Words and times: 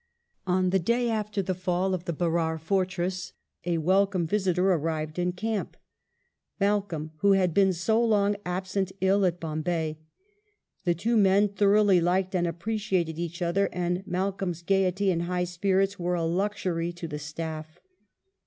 On 0.47 0.71
the 0.71 0.79
day 0.79 1.11
after 1.11 1.43
the 1.43 1.53
fall 1.53 1.93
of 1.93 2.05
the 2.05 2.11
Berar 2.11 2.57
fortress, 2.57 3.33
a 3.65 3.77
welcome 3.77 4.25
visitor 4.25 4.71
arrived 4.73 5.19
in 5.19 5.31
camp— 5.31 5.77
Malcolm, 6.59 7.11
who 7.17 7.33
had 7.33 7.53
been 7.53 7.71
so 7.71 8.03
long 8.03 8.35
absent 8.43 8.91
ill 8.99 9.23
at 9.27 9.39
Bombay. 9.39 9.99
The 10.85 10.95
two 10.95 11.15
men 11.17 11.49
thoroughly 11.49 12.01
liked 12.01 12.33
and 12.33 12.47
appreciated 12.47 13.19
each 13.19 13.43
other, 13.43 13.69
and 13.71 14.01
Malcolm's 14.07 14.63
gaiety 14.63 15.11
and 15.11 15.21
high 15.25 15.43
spirits 15.43 15.99
were 15.99 16.15
a 16.15 16.25
luxury 16.25 16.91
to 16.93 17.07
the 17.07 17.19
staff. 17.19 17.79